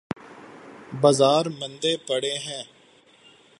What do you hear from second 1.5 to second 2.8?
مندے پڑے ہیں۔